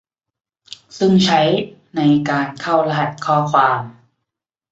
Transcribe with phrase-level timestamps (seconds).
[0.97, 1.41] ซึ่งใช้
[1.95, 3.79] ในการเข้ารหัสข้อความ